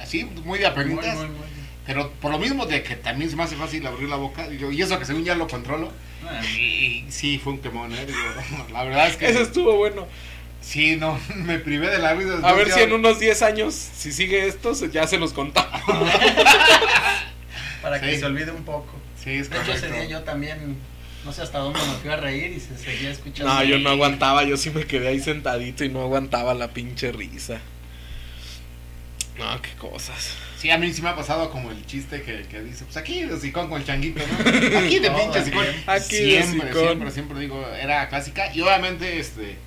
Así, 0.00 0.24
muy 0.44 0.58
de 0.58 0.66
apenitas. 0.66 1.14
muy, 1.16 1.26
muy. 1.26 1.46
Pero 1.86 2.10
por 2.20 2.32
lo 2.32 2.38
mismo 2.38 2.66
de 2.66 2.82
que 2.82 2.96
también 2.96 3.30
se 3.30 3.36
me 3.36 3.44
hace 3.44 3.54
fácil 3.56 3.86
abrir 3.86 4.08
la 4.08 4.16
boca. 4.16 4.46
Y, 4.52 4.58
yo, 4.58 4.70
y 4.72 4.82
eso 4.82 4.98
que 4.98 5.04
según 5.04 5.24
ya 5.24 5.34
lo 5.36 5.46
controlo. 5.48 5.92
Ah, 6.28 6.40
Y, 6.44 7.04
y 7.06 7.06
sí, 7.10 7.38
fue 7.38 7.52
un 7.54 7.58
quemón, 7.60 7.92
¿eh? 7.94 8.04
Digo, 8.06 8.18
la 8.72 8.84
verdad 8.84 9.08
es 9.08 9.16
que. 9.16 9.28
Ese 9.28 9.42
estuvo 9.42 9.76
bueno. 9.76 10.06
Sí, 10.60 10.96
no, 10.96 11.18
me 11.36 11.58
privé 11.60 11.88
de 11.90 11.98
la 11.98 12.14
vida. 12.14 12.38
A 12.42 12.52
ver 12.54 12.68
ya- 12.68 12.74
si 12.74 12.80
en 12.80 12.92
unos 12.92 13.20
10 13.20 13.40
años, 13.42 13.74
si 13.74 14.10
sigue 14.12 14.46
esto, 14.48 14.72
ya 14.90 15.06
se 15.06 15.18
los 15.18 15.32
contamos. 15.32 15.80
Para 17.82 18.00
que 18.00 18.14
Sí. 18.14 18.20
se 18.20 18.26
olvide 18.26 18.50
un 18.50 18.64
poco. 18.64 18.92
Sí, 19.22 19.30
es 19.34 19.50
De 19.50 19.56
hecho, 19.58 19.72
ese 19.72 19.80
correcto. 19.88 19.96
día 20.08 20.18
yo 20.18 20.24
también, 20.24 20.76
no 21.26 21.32
sé 21.32 21.42
hasta 21.42 21.58
dónde 21.58 21.80
me 21.80 21.94
fui 21.94 22.10
a 22.10 22.16
reír 22.16 22.52
y 22.52 22.60
se 22.60 22.78
seguía 22.78 23.10
escuchando. 23.10 23.52
No, 23.52 23.64
yo 23.64 23.78
no 23.80 23.90
aguantaba, 23.90 24.44
yo 24.44 24.56
sí 24.56 24.70
me 24.70 24.86
quedé 24.86 25.08
ahí 25.08 25.20
sentadito 25.20 25.84
y 25.84 25.88
no 25.88 26.00
aguantaba 26.00 26.54
la 26.54 26.72
pinche 26.72 27.10
risa. 27.10 27.60
No, 29.36 29.60
qué 29.60 29.72
cosas. 29.72 30.30
Sí, 30.56 30.70
a 30.70 30.78
mí 30.78 30.90
sí 30.92 31.02
me 31.02 31.08
ha 31.08 31.16
pasado 31.16 31.50
como 31.50 31.72
el 31.72 31.84
chiste 31.84 32.22
que, 32.22 32.44
que 32.44 32.62
dice, 32.62 32.84
pues 32.84 32.96
aquí 32.96 33.24
de 33.24 33.38
sicón 33.38 33.68
con 33.68 33.80
el 33.80 33.86
changuito, 33.86 34.20
¿no? 34.20 34.78
Aquí 34.78 35.00
de 35.00 35.10
pinche 35.10 35.44
sicón. 35.44 35.66
Aquí 35.86 36.16
de 36.16 36.42
siempre, 36.42 36.68
sicón. 36.68 36.86
siempre, 36.86 37.10
siempre 37.10 37.40
digo, 37.40 37.66
era 37.78 38.08
clásica. 38.08 38.54
Y 38.54 38.62
obviamente, 38.62 39.18
este, 39.18 39.58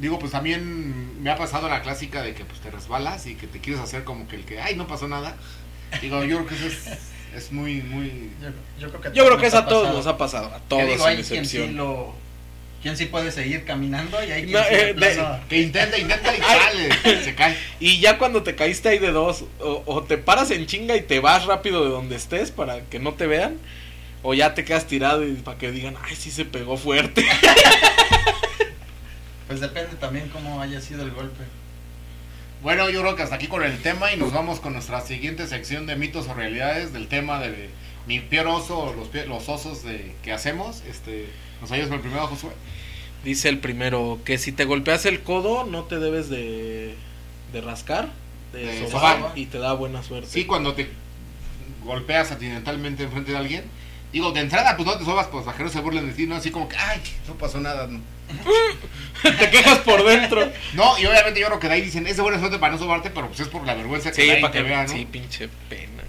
digo, 0.00 0.18
pues 0.18 0.32
también 0.32 1.22
me 1.22 1.30
ha 1.30 1.36
pasado 1.36 1.68
la 1.68 1.82
clásica 1.82 2.20
de 2.22 2.34
que 2.34 2.44
pues 2.44 2.60
te 2.60 2.70
resbalas 2.70 3.26
y 3.26 3.36
que 3.36 3.46
te 3.46 3.60
quieres 3.60 3.80
hacer 3.80 4.04
como 4.04 4.28
que 4.28 4.36
el 4.36 4.44
que, 4.44 4.60
ay, 4.60 4.74
no 4.74 4.86
pasó 4.86 5.08
nada. 5.08 5.36
Digo, 6.02 6.24
yo 6.24 6.44
creo 6.44 6.48
que 6.48 6.54
eso 6.56 6.66
es, 6.66 7.13
es 7.36 7.52
muy, 7.52 7.82
muy... 7.82 8.30
Yo, 8.42 8.48
yo 8.80 8.88
creo 8.90 9.00
que, 9.00 9.16
Yo 9.18 9.24
creo 9.26 9.38
que 9.38 9.46
eso 9.46 9.58
a 9.58 9.66
todos 9.66 9.82
pasado. 9.82 9.96
nos 9.98 10.06
ha 10.06 10.16
pasado, 10.18 10.46
a 10.54 10.58
todos 10.60 10.82
digo, 10.86 10.98
sin 10.98 11.06
hay 11.06 11.14
quien 11.16 11.26
sí 11.26 11.34
excepción. 11.36 11.76
lo. 11.76 12.14
Quien 12.82 12.96
sí 12.98 13.06
puede 13.06 13.32
seguir 13.32 13.64
caminando 13.64 14.22
y 14.22 14.30
hay 14.30 14.42
quien 14.42 14.52
No, 14.52 14.58
sí 14.64 14.74
eh, 14.74 14.92
de 14.94 15.24
Que 15.48 15.60
intenta, 15.62 15.96
intenta 15.98 16.36
y 16.36 16.40
Ay. 16.44 16.88
sale, 17.00 17.24
se 17.24 17.34
cae. 17.34 17.56
Y 17.80 17.98
ya 18.00 18.18
cuando 18.18 18.42
te 18.42 18.54
caíste 18.54 18.90
ahí 18.90 18.98
de 18.98 19.10
dos, 19.10 19.44
o, 19.60 19.82
o 19.86 20.02
te 20.02 20.18
paras 20.18 20.50
en 20.50 20.66
chinga 20.66 20.94
y 20.96 21.02
te 21.02 21.18
vas 21.20 21.46
rápido 21.46 21.82
de 21.84 21.90
donde 21.90 22.16
estés 22.16 22.50
para 22.50 22.82
que 22.82 22.98
no 22.98 23.14
te 23.14 23.26
vean, 23.26 23.56
o 24.22 24.34
ya 24.34 24.52
te 24.54 24.64
quedas 24.64 24.86
tirado 24.86 25.26
y 25.26 25.32
para 25.32 25.56
que 25.56 25.72
digan, 25.72 25.96
ay, 26.02 26.14
sí 26.14 26.30
se 26.30 26.44
pegó 26.44 26.76
fuerte. 26.76 27.24
Pues 29.46 29.60
depende 29.60 29.94
también 29.96 30.28
cómo 30.30 30.60
haya 30.60 30.80
sido 30.80 31.02
el 31.02 31.10
golpe. 31.10 31.44
Bueno, 32.64 32.88
yo 32.88 33.02
creo 33.02 33.14
que 33.14 33.22
hasta 33.22 33.34
aquí 33.34 33.46
con 33.46 33.62
el 33.62 33.78
tema 33.82 34.10
y 34.14 34.16
nos 34.16 34.32
vamos 34.32 34.58
con 34.58 34.72
nuestra 34.72 35.02
siguiente 35.02 35.46
sección 35.46 35.84
de 35.84 35.96
mitos 35.96 36.28
o 36.28 36.32
realidades 36.32 36.94
del 36.94 37.08
tema 37.08 37.38
de 37.38 37.68
mi 38.06 38.20
peor 38.20 38.46
oso 38.46 38.78
o 38.78 38.94
los, 38.94 39.14
los 39.26 39.48
osos 39.50 39.82
de, 39.82 40.14
que 40.22 40.32
hacemos. 40.32 40.82
Este, 40.88 41.28
¿Nos 41.60 41.70
ayudas 41.70 41.88
con 41.90 41.96
el 41.96 42.00
primero, 42.00 42.26
Josué? 42.26 42.52
Dice 43.22 43.50
el 43.50 43.58
primero 43.58 44.18
que 44.24 44.38
si 44.38 44.50
te 44.50 44.64
golpeas 44.64 45.04
el 45.04 45.20
codo 45.20 45.64
no 45.64 45.84
te 45.84 45.98
debes 45.98 46.30
de, 46.30 46.94
de 47.52 47.60
rascar, 47.60 48.08
de, 48.54 48.64
De 48.64 48.88
sobar, 48.90 49.18
sobar. 49.18 49.38
y 49.38 49.44
te 49.44 49.58
da 49.58 49.74
buena 49.74 50.02
suerte. 50.02 50.30
Sí, 50.30 50.46
cuando 50.46 50.72
te 50.72 50.88
golpeas 51.84 52.32
accidentalmente 52.32 53.02
enfrente 53.02 53.32
de 53.32 53.36
alguien. 53.36 53.64
Digo, 54.14 54.30
de 54.30 54.40
entrada, 54.42 54.76
pues 54.76 54.86
no 54.86 54.96
te 54.96 55.04
sobas, 55.04 55.26
pues 55.26 55.44
no 55.44 55.68
se 55.68 55.80
burlen 55.80 56.06
de 56.06 56.12
ti, 56.14 56.26
¿no? 56.28 56.36
Así 56.36 56.52
como 56.52 56.68
que, 56.68 56.76
ay, 56.76 57.00
no 57.26 57.34
pasó 57.34 57.58
nada. 57.58 57.88
No, 57.88 58.00
te 59.38 59.50
quejas 59.50 59.78
por 59.80 60.04
dentro. 60.04 60.48
No, 60.74 60.96
y 61.00 61.04
obviamente 61.06 61.40
yo 61.40 61.46
creo 61.48 61.58
que 61.58 61.66
de 61.66 61.74
ahí 61.74 61.80
dicen, 61.80 62.06
es 62.06 62.14
de 62.16 62.22
buena 62.22 62.38
suerte 62.38 62.58
para 62.60 62.72
no 62.72 62.78
sobarte, 62.78 63.10
pero 63.10 63.26
pues 63.26 63.40
es 63.40 63.48
por 63.48 63.66
la 63.66 63.74
vergüenza 63.74 64.12
que 64.12 64.22
Sí, 64.36 64.40
para 64.40 64.52
que 64.52 64.62
vea, 64.62 64.84
¿no? 64.84 64.88
Sí, 64.88 65.04
pinche 65.10 65.48
pena. 65.68 66.04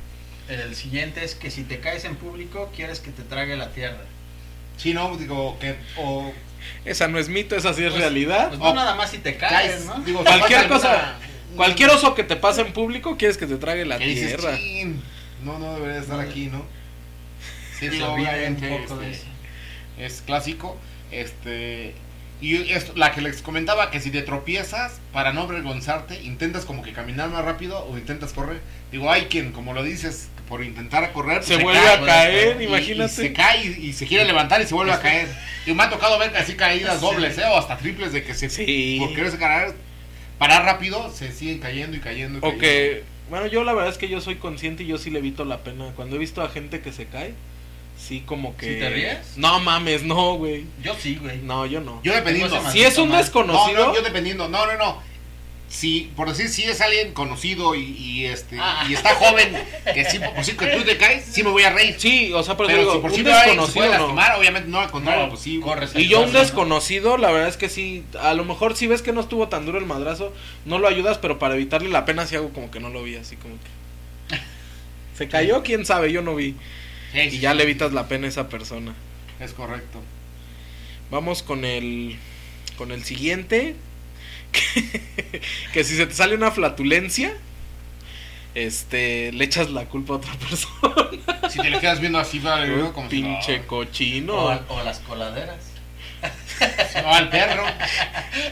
El 0.47 0.75
siguiente 0.75 1.25
es 1.25 1.33
que 1.33 1.49
si 1.49 1.63
te 1.63 1.79
caes 1.79 2.05
en 2.05 2.15
público, 2.15 2.71
quieres 2.75 2.99
que 2.99 3.09
te 3.09 3.23
trague 3.23 3.57
la 3.57 3.71
tierra. 3.71 4.03
Sí, 4.77 4.93
no, 4.93 5.17
digo, 5.17 5.57
que, 5.59 5.75
o 5.97 6.31
Esa 6.85 7.07
no 7.07 7.17
es 7.17 7.27
mito, 7.27 7.55
esa 7.55 7.73
sí 7.73 7.83
es 7.83 7.89
Pues- 7.89 8.01
realidad. 8.01 8.49
Pues 8.49 8.61
O 8.61 8.65
no 8.65 8.75
nada 8.75 8.93
más 8.93 9.09
si 9.09 9.17
te 9.17 9.35
caes, 9.35 9.71
caes, 9.71 9.85
¿no? 9.85 9.99
digo, 10.01 10.23
Cualquier 10.23 10.67
cosa, 10.67 11.15
cualquier 11.55 11.89
oso 11.89 12.13
que 12.13 12.23
te 12.23 12.35
pase 12.35 12.61
en 12.61 12.71
público 12.71 13.17
quieres 13.17 13.37
que 13.37 13.47
te 13.47 13.55
trague 13.57 13.83
la 13.83 13.97
dices, 13.97 14.35
tierra. 14.37 14.55
"Chin, 14.57 15.01
no, 15.43 15.57
no 15.57 15.73
debería 15.73 16.01
estar 16.01 16.19
aquí, 16.19 16.47
¿no? 16.47 16.63
Sí, 17.79 17.89
digo, 17.89 18.07
obviamente, 18.13 18.75
este, 18.83 19.21
es 19.97 20.21
clásico, 20.25 20.77
este... 21.11 21.93
Y 22.41 22.57
esto, 22.73 22.91
la 22.97 23.13
que 23.13 23.21
les 23.21 23.41
comentaba 23.41 23.89
que 23.91 24.01
si 24.01 24.11
te 24.11 24.21
tropiezas, 24.21 24.99
para 25.13 25.31
no 25.31 25.43
avergonzarte, 25.43 26.21
intentas 26.21 26.65
como 26.65 26.83
que 26.83 26.91
caminar 26.91 27.29
más 27.29 27.45
rápido 27.45 27.85
o 27.85 27.97
intentas 27.97 28.33
correr. 28.33 28.59
Digo, 28.91 29.09
hay 29.09 29.23
quien, 29.25 29.53
como 29.53 29.73
lo 29.73 29.83
dices, 29.83 30.27
por 30.49 30.61
intentar 30.61 31.13
correr, 31.13 31.37
pues 31.37 31.47
se 31.47 31.55
vuelve 31.57 31.79
cae, 31.81 31.95
a 31.95 32.05
caer, 32.05 32.57
y- 32.59 32.65
y 32.65 32.67
imagínate. 32.67 33.13
se 33.13 33.31
cae 33.33 33.65
y, 33.65 33.85
y 33.87 33.93
se 33.93 34.05
quiere 34.05 34.25
levantar 34.25 34.61
y 34.61 34.67
se 34.67 34.73
vuelve 34.75 34.91
a 34.91 34.99
caer. 34.99 35.29
Y 35.65 35.73
me 35.73 35.83
ha 35.83 35.89
tocado 35.89 36.19
ver 36.19 36.35
así 36.35 36.55
caídas 36.55 36.99
Sí. 36.99 37.05
dobles, 37.05 37.37
¿eh? 37.37 37.45
O 37.49 37.57
hasta 37.57 37.77
triples 37.77 38.11
de 38.11 38.23
que 38.23 38.33
se... 38.33 38.49
Sí. 38.49 38.97
Por 38.99 39.15
quererse 39.15 39.37
caer, 39.37 39.73
parar 40.37 40.65
rápido, 40.65 41.09
se 41.11 41.31
siguen 41.31 41.59
cayendo 41.59 41.95
y 41.95 42.01
cayendo. 42.01 42.39
y 42.39 42.41
cayendo. 42.41 42.59
que, 42.61 43.03
bueno, 43.29 43.47
yo 43.47 43.63
la 43.63 43.71
verdad 43.73 43.91
es 43.93 43.97
que 43.97 44.09
yo 44.09 44.19
soy 44.19 44.35
consciente 44.35 44.83
y 44.83 44.87
yo 44.87 44.97
sí 44.97 45.09
le 45.09 45.19
evito 45.19 45.45
la 45.45 45.59
pena. 45.59 45.93
Cuando 45.95 46.17
he 46.17 46.19
visto 46.19 46.41
a 46.43 46.49
gente 46.49 46.81
que 46.81 46.91
se 46.91 47.05
cae, 47.05 47.33
sí 47.97 48.23
como 48.25 48.55
que... 48.57 48.73
¿Sí 48.73 48.79
te 48.79 48.89
ríes? 48.89 49.37
No 49.37 49.59
mames, 49.59 50.03
no, 50.03 50.35
güey. 50.35 50.65
Yo 50.83 50.95
sí, 50.99 51.15
güey. 51.21 51.37
No, 51.39 51.65
yo 51.65 51.81
no. 51.81 52.01
Yo 52.03 52.13
dependiendo. 52.13 52.71
Si 52.71 52.81
es 52.81 52.97
un 52.97 53.09
mal. 53.09 53.19
desconocido... 53.21 53.79
No, 53.79 53.87
no, 53.87 53.95
yo 53.95 54.01
dependiendo. 54.01 54.47
No, 54.49 54.65
no, 54.65 54.77
no. 54.77 55.15
Si, 55.67 56.11
por 56.15 56.29
decir, 56.29 56.47
si 56.47 56.63
es 56.63 56.79
alguien 56.79 57.11
conocido 57.13 57.75
y, 57.75 57.81
y, 57.81 58.25
este 58.27 58.57
Ah. 58.61 58.85
y 58.87 58.93
está 58.93 59.15
joven, 59.15 59.51
que 59.93 60.05
sí, 60.05 60.19
por 60.19 60.43
sí 60.45 60.53
que 60.53 60.67
tú 60.67 60.83
te 60.83 60.95
caes, 60.95 61.25
sí 61.25 61.43
me 61.43 61.49
voy 61.49 61.63
a 61.63 61.71
reír. 61.73 61.95
Sí, 61.97 62.31
o 62.33 62.43
sea, 62.43 62.55
pero, 62.55 62.67
pero 62.67 62.79
digo, 62.81 62.93
si 62.93 62.99
por 62.99 63.11
un 63.11 63.23
desconocido 63.23 63.85
no. 63.85 63.91
lastimar, 63.91 64.39
obviamente 64.39 64.69
no, 64.69 64.79
al 64.79 64.91
contrario, 64.91 65.23
No, 65.23 65.29
pues 65.29 65.41
sí. 65.41 65.59
corres 65.59 65.91
Y 65.95 66.07
yo 66.07 66.21
un 66.21 66.31
¿no? 66.31 66.39
desconocido, 66.39 67.17
la 67.17 67.31
verdad 67.31 67.49
es 67.49 67.57
que 67.57 67.67
sí, 67.67 68.05
a 68.21 68.33
lo 68.35 68.45
mejor 68.45 68.77
si 68.77 68.87
ves 68.87 69.01
que 69.01 69.11
no 69.11 69.19
estuvo 69.19 69.49
tan 69.49 69.65
duro 69.65 69.79
el 69.79 69.85
madrazo, 69.85 70.31
no 70.65 70.77
lo 70.77 70.87
ayudas, 70.87 71.17
pero 71.17 71.39
para 71.39 71.55
evitarle 71.55 71.89
la 71.89 72.05
pena 72.05 72.25
sí 72.27 72.35
hago 72.35 72.51
como 72.51 72.69
que 72.71 72.79
no 72.79 72.89
lo 72.89 73.03
vi, 73.03 73.15
así 73.15 73.35
como 73.35 73.55
que... 73.55 74.37
Se 75.17 75.27
cayó, 75.27 75.63
quién 75.63 75.85
sabe, 75.85 76.11
yo 76.11 76.21
no 76.21 76.35
vi. 76.35 76.55
Sí, 77.13 77.19
Y 77.19 77.31
sí, 77.31 77.39
ya 77.39 77.51
sí, 77.51 77.57
le 77.57 77.63
evitas 77.63 77.93
la 77.93 78.07
pena 78.07 78.25
a 78.27 78.29
esa 78.29 78.49
persona. 78.49 78.93
Es 79.39 79.53
correcto. 79.53 80.01
Vamos 81.11 81.43
con 81.43 81.65
el 81.65 82.17
con 82.77 82.91
el 82.91 83.03
siguiente 83.05 83.75
que, 84.51 85.41
que 85.73 85.83
si 85.83 85.95
se 85.95 86.05
te 86.07 86.13
sale 86.13 86.35
una 86.35 86.51
flatulencia 86.51 87.33
este 88.53 89.31
le 89.33 89.43
echas 89.45 89.69
la 89.69 89.85
culpa 89.85 90.13
a 90.13 90.17
otra 90.17 90.33
persona. 90.49 91.49
Si 91.49 91.59
te 91.59 91.69
le 91.69 91.79
quedas 91.79 91.99
viendo 91.99 92.19
así, 92.19 92.39
vale, 92.39 92.67
¿no? 92.75 92.93
como 92.93 93.09
si, 93.09 93.21
Pinche 93.21 93.59
no, 93.59 93.67
cochino. 93.67 94.33
O, 94.35 94.49
al- 94.49 94.65
o 94.69 94.83
las 94.83 94.99
coladeras. 94.99 95.57
no, 97.03 97.13
al 97.13 97.29
perro. 97.29 97.65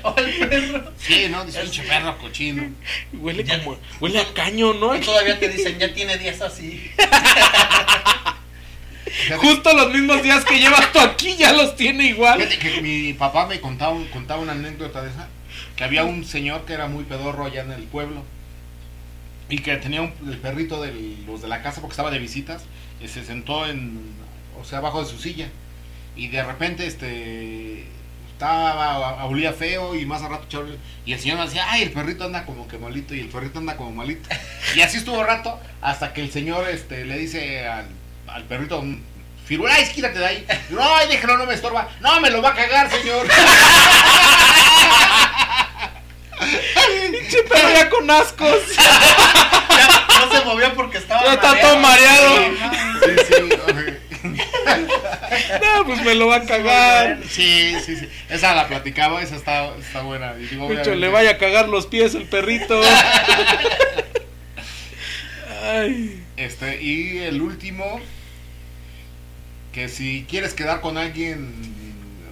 O 0.03 0.13
el 0.17 0.33
perro. 0.49 0.91
Sí, 0.97 1.27
¿no? 1.29 1.45
Dice, 1.45 1.61
pinche 1.61 1.83
perro 1.83 2.17
cochino. 2.17 2.69
Huele 3.13 3.43
Ya- 3.43 3.63
como 3.63 3.77
huele 4.01 4.19
a 4.19 4.33
caño, 4.33 4.73
¿no? 4.73 4.95
Y 4.95 4.99
todavía 4.99 5.39
te 5.39 5.47
dicen, 5.49 5.79
ya 5.79 5.93
tiene 5.93 6.17
10 6.17 6.41
así. 6.41 6.91
Justo 9.37 9.73
los 9.73 9.91
mismos 9.93 10.23
días 10.23 10.43
que 10.45 10.59
llevas 10.59 10.91
tú 10.91 10.99
aquí 10.99 11.35
ya 11.37 11.53
los 11.53 11.75
tiene 11.75 12.05
igual. 12.07 12.41
Fíjate 12.41 12.57
que 12.57 12.81
mi 12.81 13.13
papá 13.13 13.45
me 13.47 13.59
contaba, 13.61 13.95
contaba 14.11 14.41
una 14.41 14.53
anécdota 14.53 15.01
de 15.03 15.09
esa, 15.11 15.27
que 15.75 15.83
había 15.83 16.03
un 16.03 16.25
señor 16.25 16.65
que 16.65 16.73
era 16.73 16.87
muy 16.87 17.03
pedorro 17.03 17.45
allá 17.45 17.61
en 17.61 17.71
el 17.71 17.83
pueblo 17.83 18.23
y 19.49 19.59
que 19.59 19.75
tenía 19.77 20.01
un, 20.01 20.13
el 20.27 20.37
perrito 20.37 20.81
de 20.81 20.91
los 21.27 21.41
de 21.41 21.47
la 21.47 21.61
casa 21.61 21.81
porque 21.81 21.93
estaba 21.93 22.09
de 22.11 22.19
visitas 22.19 22.63
y 23.03 23.07
se 23.07 23.23
sentó 23.23 23.67
en, 23.67 23.99
o 24.59 24.63
sea, 24.65 24.79
abajo 24.79 25.03
de 25.03 25.09
su 25.09 25.19
silla 25.19 25.47
y 26.15 26.27
de 26.29 26.43
repente 26.43 26.87
este 26.87 27.85
estaba, 28.31 29.25
olía 29.25 29.53
feo 29.53 29.95
y 29.95 30.05
más 30.05 30.21
a 30.23 30.27
rato 30.29 30.45
echaba- 30.49 30.65
y 31.05 31.13
el 31.13 31.19
señor 31.19 31.43
decía, 31.45 31.65
ay, 31.69 31.83
el 31.83 31.91
perrito 31.91 32.23
anda 32.23 32.45
como 32.45 32.67
que 32.67 32.77
malito 32.79 33.13
y 33.13 33.19
el 33.19 33.27
perrito 33.27 33.59
anda 33.59 33.77
como 33.77 33.91
malito 33.91 34.27
y 34.75 34.81
así 34.81 34.97
estuvo 34.97 35.23
rato 35.23 35.59
hasta 35.81 36.13
que 36.13 36.21
el 36.21 36.31
señor 36.31 36.67
este 36.69 37.05
le 37.05 37.17
dice 37.19 37.67
al, 37.67 37.85
al 38.33 38.43
perrito 38.43 38.83
Firulais, 39.45 39.89
quítate 39.89 40.19
de 40.19 40.25
ahí. 40.25 40.45
No, 40.69 41.05
déjalo, 41.07 41.37
no 41.37 41.45
me 41.45 41.53
estorba. 41.53 41.89
No, 41.99 42.19
me 42.21 42.29
lo 42.29 42.41
va 42.41 42.49
a 42.49 42.55
cagar, 42.55 42.89
señor. 42.89 43.27
Pinche 47.11 47.43
perro 47.43 47.69
ya 47.73 47.89
con 47.89 48.09
ascos. 48.09 48.59
Ya 49.73 49.87
no 50.19 50.31
se 50.31 50.45
movió 50.45 50.71
porque 50.75 50.99
estaba 50.99 51.23
Ya 51.23 51.33
está 51.33 51.59
todo 51.59 51.77
mareado. 51.79 52.45
Sí, 53.03 53.15
sí, 53.27 53.33
No, 55.61 55.85
pues 55.85 56.03
me 56.03 56.13
lo 56.13 56.27
va 56.27 56.35
a 56.37 56.45
cagar. 56.45 57.17
sí, 57.27 57.75
sí, 57.83 57.95
sí. 57.97 58.07
Esa 58.29 58.53
la 58.53 58.67
platicaba, 58.67 59.21
esa 59.23 59.35
está, 59.35 59.75
está 59.77 60.03
buena. 60.03 60.35
Y 60.39 60.45
digo, 60.45 60.69
le 60.69 61.09
vaya 61.09 61.31
a 61.31 61.37
cagar 61.37 61.69
los 61.69 61.87
pies 61.87 62.13
el 62.13 62.25
perrito. 62.25 62.79
Ay. 65.63 66.23
Este, 66.37 66.81
y 66.81 67.19
el 67.19 67.41
último, 67.41 67.99
que 69.73 69.89
si 69.89 70.25
quieres 70.29 70.53
quedar 70.53 70.81
con 70.81 70.97
alguien, 70.97 71.51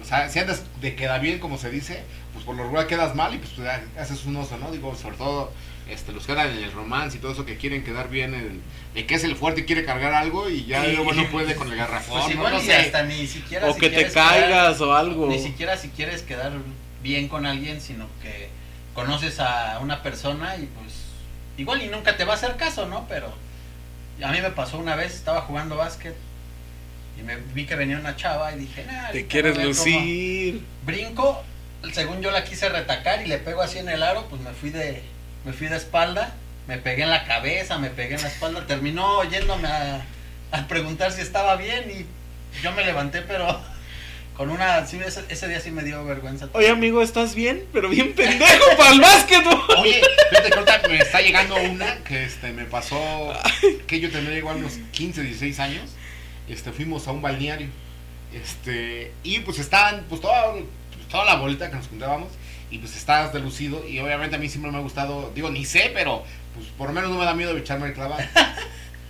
o 0.00 0.04
sea, 0.04 0.28
si 0.28 0.38
andas 0.38 0.62
de 0.80 0.94
queda 0.94 1.18
bien, 1.18 1.38
como 1.38 1.58
se 1.58 1.70
dice, 1.70 2.02
pues 2.32 2.44
por 2.44 2.54
lo 2.56 2.62
regular 2.62 2.86
quedas 2.86 3.14
mal 3.14 3.34
y 3.34 3.38
pues 3.38 3.50
tú 3.52 3.62
haces 3.98 4.24
un 4.24 4.36
oso, 4.36 4.56
¿no? 4.58 4.70
Digo, 4.70 4.94
sobre 4.94 5.16
todo 5.16 5.52
este, 5.88 6.12
los 6.12 6.24
quedan 6.24 6.48
en 6.50 6.62
el 6.62 6.72
romance 6.72 7.16
y 7.16 7.20
todo 7.20 7.32
eso 7.32 7.44
que 7.44 7.56
quieren 7.56 7.82
quedar 7.84 8.08
bien, 8.08 8.32
el, 8.34 8.60
de 8.94 9.06
que 9.06 9.14
es 9.16 9.24
el 9.24 9.34
fuerte 9.36 9.62
y 9.62 9.64
quiere 9.64 9.84
cargar 9.84 10.14
algo 10.14 10.48
y 10.48 10.64
ya 10.64 10.84
Sí. 10.84 10.92
luego 10.92 11.12
no 11.12 11.26
puede 11.30 11.54
con 11.56 11.68
el 11.70 11.76
garrafón, 11.76 12.20
Pues 12.22 12.26
¿no? 12.28 12.40
igual 12.40 12.52
No 12.54 12.60
y 12.62 12.66
sé. 12.66 12.74
hasta 12.76 13.02
ni 13.02 13.26
siquiera 13.26 13.66
O 13.68 13.74
si 13.74 13.80
que 13.80 13.90
te 13.90 14.10
caigas 14.10 14.76
quedar- 14.76 14.82
o 14.88 14.94
algo. 14.94 15.26
Ni 15.26 15.40
siquiera 15.40 15.76
si 15.76 15.88
quieres 15.88 16.22
quedar 16.22 16.52
bien 17.02 17.28
con 17.28 17.44
alguien, 17.46 17.80
sino 17.80 18.06
que 18.22 18.48
conoces 18.94 19.40
a 19.40 19.80
una 19.82 20.02
persona 20.02 20.56
y 20.56 20.66
pues 20.66 20.94
igual 21.58 21.82
y 21.82 21.88
nunca 21.88 22.16
te 22.16 22.24
va 22.24 22.34
a 22.34 22.36
hacer 22.36 22.56
caso, 22.56 22.86
¿no? 22.86 23.06
Pero 23.08 23.32
a 24.24 24.30
mí 24.30 24.40
me 24.40 24.50
pasó 24.50 24.78
una 24.78 24.94
vez, 24.94 25.14
estaba 25.14 25.40
jugando 25.42 25.76
básquet 25.76 26.14
y 27.18 27.22
me 27.22 27.36
vi 27.36 27.66
que 27.66 27.76
venía 27.76 27.98
una 27.98 28.16
chava 28.16 28.52
y 28.54 28.58
dije, 28.60 28.84
nah, 28.84 29.10
Te 29.10 29.26
quieres 29.26 29.54
voy 29.54 29.62
a 29.64 29.66
ver 29.66 29.76
cómo". 29.76 29.84
lucir. 29.90 30.60
Brinco, 30.84 31.42
según 31.92 32.20
yo 32.22 32.30
la 32.30 32.44
quise 32.44 32.68
retacar 32.68 33.22
y 33.22 33.28
le 33.28 33.38
pego 33.38 33.62
así 33.62 33.78
en 33.78 33.88
el 33.88 34.02
aro, 34.02 34.26
pues 34.28 34.40
me 34.42 34.52
fui 34.52 34.70
de 34.70 35.02
me 35.44 35.52
fui 35.52 35.66
de 35.66 35.76
espalda, 35.76 36.34
me 36.68 36.78
pegué 36.78 37.02
en 37.02 37.10
la 37.10 37.24
cabeza, 37.24 37.76
me 37.78 37.90
pegué 37.90 38.14
en 38.14 38.22
la 38.22 38.28
espalda, 38.28 38.64
terminó 38.66 39.24
yéndome 39.24 39.68
a, 39.68 40.02
a 40.52 40.68
preguntar 40.68 41.10
si 41.12 41.20
estaba 41.20 41.56
bien 41.56 41.90
y 41.90 42.06
yo 42.62 42.72
me 42.72 42.84
levanté, 42.84 43.22
pero 43.22 43.60
con 44.36 44.50
una 44.50 44.86
sí, 44.86 44.98
ese, 45.04 45.22
ese 45.28 45.48
día 45.48 45.60
sí 45.60 45.70
me 45.70 45.82
dio 45.82 46.04
vergüenza. 46.04 46.48
Oye, 46.52 46.68
amigo, 46.70 47.02
¿estás 47.02 47.34
bien? 47.34 47.64
Pero 47.72 47.88
bien 47.88 48.14
pendejo 48.14 48.76
para 48.78 48.92
el 48.92 49.00
básquetbol. 49.00 49.60
Oye, 49.78 50.00
fíjate 50.30 50.48
que 50.50 50.54
ahorita 50.58 50.88
me 50.88 50.98
está 50.98 51.20
llegando 51.20 51.56
una 51.56 51.96
que 52.04 52.24
este 52.24 52.52
me 52.52 52.64
pasó 52.64 53.32
que 53.86 54.00
yo 54.00 54.10
tenía 54.10 54.36
igual 54.38 54.56
unos 54.58 54.74
15, 54.92 55.22
16 55.22 55.58
años. 55.60 55.90
Este 56.52 56.70
fuimos 56.70 57.08
a 57.08 57.12
un 57.12 57.22
balneario. 57.22 57.68
Este, 58.32 59.12
y 59.22 59.40
pues 59.40 59.58
estaban 59.58 60.04
pues 60.08 60.20
toda, 60.20 60.52
pues, 60.52 61.08
toda 61.10 61.24
la 61.24 61.36
bolita 61.36 61.70
que 61.70 61.76
nos 61.76 61.88
juntábamos 61.88 62.28
y 62.70 62.78
pues 62.78 62.96
estabas 62.96 63.32
delucido 63.32 63.86
y 63.86 63.98
obviamente 63.98 64.36
a 64.36 64.38
mí 64.38 64.48
siempre 64.48 64.70
me 64.70 64.78
ha 64.78 64.80
gustado, 64.80 65.30
digo, 65.34 65.50
ni 65.50 65.66
sé, 65.66 65.90
pero 65.92 66.24
pues 66.54 66.66
por 66.78 66.88
lo 66.88 66.94
menos 66.94 67.10
no 67.10 67.18
me 67.18 67.24
da 67.24 67.34
miedo 67.34 67.56
echarme 67.56 67.88
el 67.88 67.94
clavado. 67.94 68.22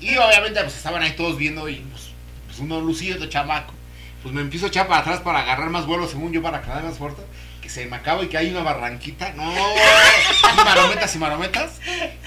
Y 0.01 0.17
obviamente 0.17 0.61
pues 0.61 0.77
estaban 0.77 1.01
ahí 1.01 1.13
todos 1.13 1.39
viendo 1.39 1.69
y 1.69 1.77
pues, 1.77 2.11
pues 2.49 2.59
uno 2.59 2.81
lucido 2.81 3.21
de 3.21 3.29
chamaco. 3.29 3.73
Pues 4.21 4.35
me 4.35 4.41
empiezo 4.41 4.67
a 4.67 4.69
echar 4.69 4.89
para 4.89 5.01
atrás 5.01 5.21
para 5.21 5.43
agarrar 5.43 5.71
más 5.71 5.87
vuelo 5.87 6.09
según 6.09 6.33
yo 6.33 6.43
para 6.43 6.61
quedar 6.61 6.83
más 6.83 6.99
fuerte. 6.99 7.23
Que 7.63 7.69
se 7.71 7.87
me 7.87 7.97
acaba 7.97 8.25
y 8.25 8.27
que 8.27 8.37
hay 8.37 8.51
una 8.51 8.63
barranquita. 8.63 9.33
No, 9.35 9.51
y 9.55 10.57
marometas 10.65 11.15
y 11.15 11.19
marometas. 11.19 11.81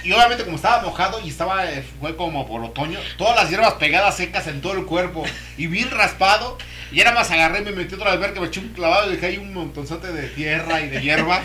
Y 0.04 0.12
obviamente 0.13 0.46
como 0.46 0.56
estaba 0.56 0.82
mojado 0.82 1.20
y 1.20 1.30
estaba, 1.30 1.70
eh, 1.70 1.84
fue 2.00 2.15
como 2.15 2.48
por 2.48 2.63
otoño, 2.63 3.00
todas 3.18 3.36
las 3.36 3.50
hierbas 3.50 3.74
pegadas 3.74 4.15
secas 4.15 4.48
en 4.48 4.62
todo 4.62 4.74
el 4.74 4.86
cuerpo 4.86 5.25
y 5.58 5.68
bien 5.68 5.92
raspado. 5.92 6.58
Y 6.92 7.01
era 7.01 7.12
más 7.12 7.30
agarré, 7.32 7.62
me 7.62 7.72
metí 7.72 7.96
otra 7.96 8.15
vez 8.15 8.32
que 8.32 8.39
me 8.39 8.48
eché 8.48 8.62
un 8.62 8.70
clavado 8.70 9.10
y 9.10 9.15
dejé 9.15 9.25
ahí 9.27 9.38
un 9.38 9.54
montonzote 9.54 10.13
de 10.13 10.30
tierra 10.30 10.80
y 10.82 10.88
de 10.88 11.01
hierbas. 11.01 11.42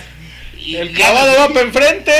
Y 0.56 0.76
El 0.76 0.92
clavado 0.92 1.32
va 1.40 1.48
para 1.48 1.62
enfrente. 1.62 2.12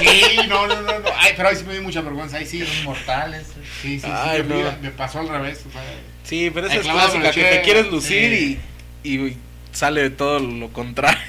Sí, 0.00 0.36
no, 0.48 0.66
no, 0.66 0.82
no, 0.82 0.98
no. 0.98 1.08
Ay, 1.16 1.32
pero 1.36 1.48
ahí 1.48 1.56
sí 1.56 1.64
me 1.64 1.72
dio 1.72 1.82
mucha 1.82 2.00
vergüenza. 2.00 2.36
Ahí 2.36 2.46
sí. 2.46 2.66
Son 2.66 2.84
mortales. 2.84 3.46
Sí, 3.80 4.00
sí, 4.00 4.00
sí. 4.00 4.12
Ay, 4.12 4.42
me, 4.42 4.62
no. 4.62 4.76
me 4.82 4.90
pasó 4.90 5.20
al 5.20 5.28
revés. 5.28 5.62
O 5.66 5.72
sea, 5.72 5.80
Sí, 6.24 6.50
pero 6.52 6.66
esa 6.66 6.76
es 6.76 6.82
clásica, 6.82 7.30
que 7.30 7.42
te 7.44 7.62
quieres 7.62 7.86
lucir 7.90 8.36
sí. 8.36 8.60
y, 9.02 9.14
y 9.14 9.36
sale 9.74 10.08
todo 10.10 10.38
lo 10.40 10.70
contrario. 10.72 11.20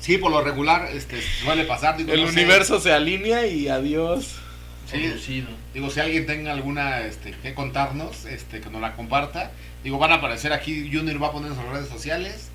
sí, 0.00 0.16
por 0.18 0.30
lo 0.30 0.40
regular 0.42 0.88
este, 0.92 1.20
suele 1.42 1.64
pasar. 1.64 1.96
Digo, 1.98 2.12
El 2.12 2.22
no 2.22 2.26
sé. 2.28 2.32
universo 2.32 2.80
se 2.80 2.92
alinea 2.92 3.46
y 3.46 3.68
adiós. 3.68 4.36
Sí. 4.90 5.44
Digo, 5.72 5.88
si 5.90 6.00
alguien 6.00 6.26
tenga 6.26 6.50
alguna 6.52 7.02
este, 7.02 7.30
que 7.30 7.54
contarnos, 7.54 8.24
este, 8.24 8.60
que 8.60 8.70
nos 8.70 8.80
la 8.80 8.96
comparta. 8.96 9.52
Digo, 9.84 9.98
van 9.98 10.10
a 10.12 10.16
aparecer 10.16 10.52
aquí, 10.52 10.90
Junior 10.92 11.22
va 11.22 11.28
a 11.28 11.32
poner 11.32 11.52
en 11.52 11.56
sus 11.56 11.64
redes 11.66 11.88
sociales. 11.88 12.48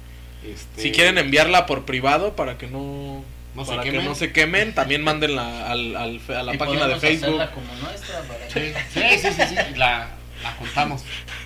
Este, 0.46 0.82
Si 0.82 0.92
quieren 0.92 1.18
enviarla 1.18 1.66
por 1.66 1.86
privado 1.86 2.36
para 2.36 2.58
que 2.58 2.68
no, 2.68 3.24
No 3.56 3.64
se 3.64 3.72
para 3.72 3.84
que 3.84 3.92
quemen. 3.92 4.06
no 4.06 4.16
se 4.16 4.32
quemen, 4.34 4.76
también 4.76 5.02
mándenla 5.02 5.72
al, 5.72 5.96
al- 5.96 6.22
a 6.28 6.44
la 6.44 6.54
Y 6.56 6.58
página 6.58 6.88
de 6.88 6.98
Facebook. 7.00 7.42
hacerla 7.42 7.52
como 7.52 7.74
nuestra 7.76 8.20
para 8.24 8.46
Sí, 8.50 8.54
que- 8.60 8.76
sí, 8.94 9.20
sí, 9.22 9.34
sí, 9.34 9.44
sí, 9.50 9.56
la, 9.78 10.10
la 10.44 10.56
contamos. 10.60 11.04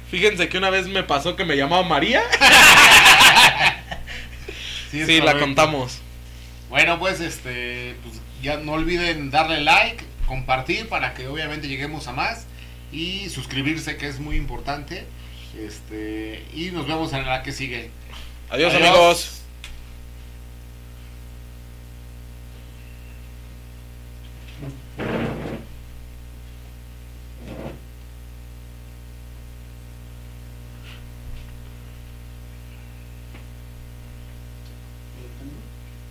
Fíjense 0.10 0.50
que 0.50 0.58
una 0.58 0.70
vez 0.70 0.88
me 0.88 1.04
pasó 1.04 1.36
que 1.36 1.46
me 1.46 1.56
llamaba 1.56 1.84
María. 1.84 2.24
Sí, 4.92 5.22
la 5.22 5.38
contamos. 5.38 6.00
Bueno, 6.70 6.98
pues 6.98 7.20
este, 7.20 7.96
pues 8.04 8.16
ya 8.42 8.58
no 8.58 8.72
olviden 8.72 9.30
darle 9.30 9.62
like, 9.62 10.04
compartir 10.26 10.88
para 10.90 11.14
que 11.14 11.28
obviamente 11.28 11.68
lleguemos 11.68 12.08
a 12.08 12.14
más 12.14 12.48
y 12.92 13.30
suscribirse 13.30 13.98
que 13.98 14.08
es 14.08 14.20
muy 14.20 14.36
importante. 14.36 15.06
Este, 15.58 16.44
y 16.54 16.72
nos 16.72 16.88
vemos 16.88 17.14
en 17.14 17.26
la 17.26 17.44
que 17.44 17.52
sigue. 17.52 17.92
Adiós, 18.50 18.74
Adiós. 18.74 18.90
amigos. 18.90 19.36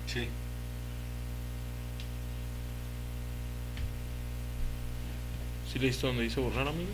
Sí. 0.08 0.26
¿Sí 5.70 5.78
leíste 5.78 6.06
donde 6.06 6.22
dice 6.22 6.40
borrar, 6.40 6.66
amigo? 6.68 6.88